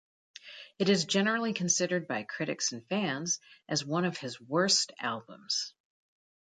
[0.79, 5.75] It is generally considered by critics and fans as one of his worst albums.